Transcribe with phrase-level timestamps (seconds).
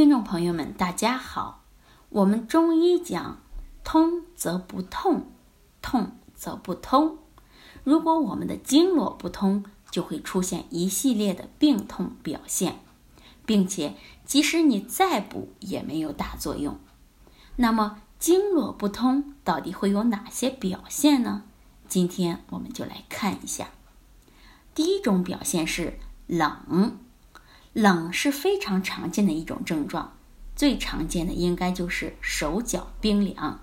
[0.00, 1.62] 听众朋友们，大家好。
[2.08, 3.42] 我们中医讲，
[3.84, 5.30] 通则不痛，
[5.82, 7.18] 痛则不通。
[7.84, 12.80] 如果我们的经络不通，就会出现一系列的病痛表现，
[13.44, 13.94] 并且
[14.24, 16.78] 即使你再补也没有大作用。
[17.56, 21.42] 那么，经络不通到底会有哪些表现呢？
[21.88, 23.68] 今天我们就来看一下。
[24.74, 26.96] 第一种表现是冷。
[27.72, 30.16] 冷是非常常见的一种症状，
[30.56, 33.60] 最常见的应该就是手脚冰凉，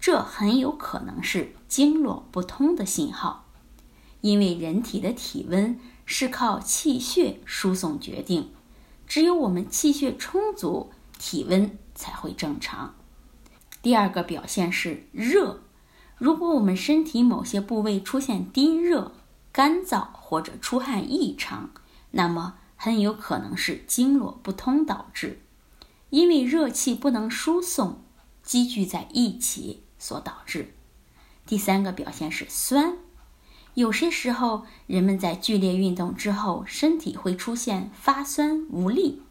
[0.00, 3.44] 这很有可能是经络不通的信号。
[4.22, 8.50] 因为人体的体温是靠气血输送决定，
[9.06, 12.96] 只有我们气血充足，体温才会正常。
[13.80, 15.60] 第二个表现是热，
[16.16, 19.12] 如果我们身体某些部位出现低热、
[19.52, 21.70] 干燥或者出汗异常，
[22.10, 22.54] 那么。
[22.80, 25.40] 很有可能是经络不通导致，
[26.10, 28.04] 因为热气不能输送，
[28.44, 30.72] 积聚在一起所导致。
[31.44, 32.96] 第三个表现是酸，
[33.74, 39.22] 有些时候人们在剧烈运动之后，身体会出现发酸无力，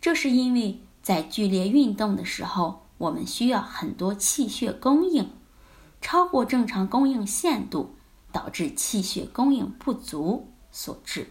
[0.00, 5.30] 这是因为在剧烈运动的时候，我们需要很多气血供应，
[6.00, 7.94] 超过正常供应限度，
[8.32, 11.30] 导致气血供应不足所致。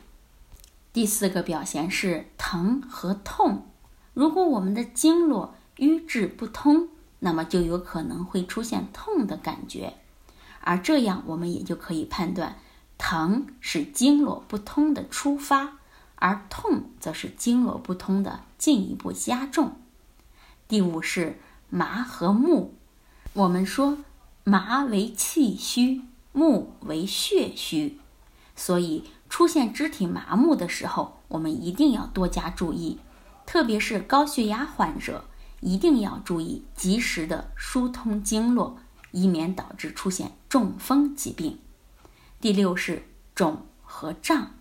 [0.92, 3.68] 第四个表现是疼和痛。
[4.16, 9.94] 如果我们的经络瘀滞不通，那么就有可能会出现痛的感觉，
[10.62, 12.58] 而这样我们也就可以判断，
[12.98, 15.78] 疼是经络不通的出发，
[16.16, 19.74] 而痛则是经络不通的进一步加重。
[20.68, 22.74] 第五是麻和木。
[23.34, 24.00] 我们说
[24.44, 28.00] 麻为气虚，木为血虚，
[28.56, 29.04] 所以。
[29.40, 33.00] 出现肢体麻木的时候，我们一定要多加注意，
[33.46, 35.24] 特别是高血压患者，
[35.62, 38.78] 一定要注意及时的疏通经络，
[39.12, 41.58] 以免导致出现中风疾病。
[42.42, 43.04] 第六是
[43.34, 44.52] 肿和胀，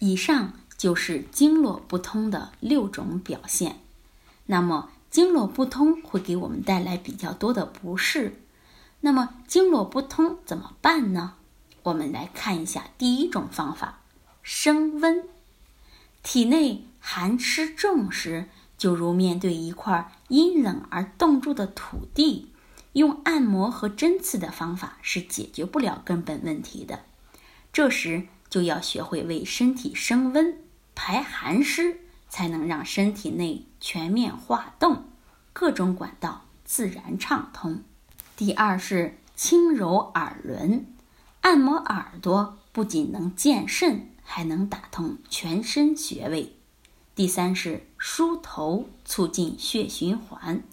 [0.00, 3.80] 以上就是经络不通的六种表现。
[4.44, 8.42] 那么经络不通会给我们带来比较多的不适，
[9.00, 11.36] 那么经络不通怎么办呢？
[11.86, 14.00] 我们来看一下第一种方法：
[14.42, 15.28] 升温。
[16.24, 22.50] 体内寒湿重时，就如面对一块阴冷而冻住的土地，
[22.94, 27.04] 用按摩和针刺的方法是解决不了根本问题的。
[27.72, 30.58] 这时就要学会为身体升温、
[30.96, 35.04] 排寒湿，才能让身体内全面化冻，
[35.52, 37.84] 各种管道自然畅通。
[38.36, 40.84] 第二是轻揉耳轮。
[41.46, 46.56] 按摩耳朵不仅能健肾，还能打通全身穴位。
[47.14, 50.64] 第三是梳头，促进血循环。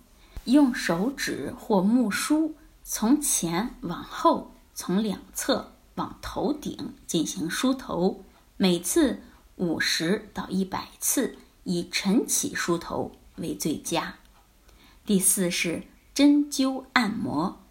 [0.45, 8.23] 用手指或木梳从前往后，从两侧往头顶进行梳头，
[8.57, 9.21] 每次
[9.57, 14.15] 五十到一百次，以晨起梳头为最佳。
[15.05, 15.83] 第四是
[16.15, 17.62] 针灸按摩，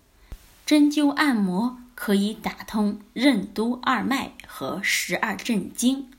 [0.66, 1.78] 针灸按摩。
[1.94, 6.10] 可以打通任督二脉和十二正经，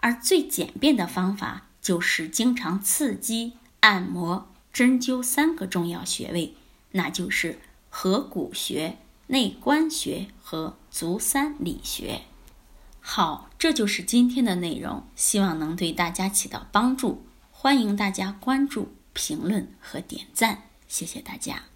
[0.00, 6.54] 而最简便的方法就是经常刺激、按摩、针灸三个重要穴位，
[6.92, 7.58] 那就是
[7.90, 8.96] 合谷穴、
[9.26, 12.22] 内关穴和足三里穴。
[13.00, 17.26] 好，这就是今天的内容，希望能对大家起到帮助。
[17.50, 21.75] 欢迎大家关注、评论和点赞，谢谢大家。